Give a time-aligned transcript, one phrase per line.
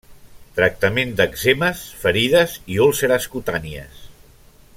[0.59, 4.05] Tractament d'èczemes, ferides i úlceres cutànies.